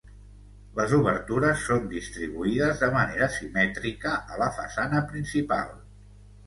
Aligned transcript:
Les 0.79 0.95
obertures 0.99 1.65
són 1.67 1.85
distribuïdes 1.91 2.81
de 2.85 2.91
manera 2.99 3.29
simètrica 3.37 4.19
a 4.37 4.43
la 4.45 4.53
façana 4.59 5.05
principal. 5.15 5.75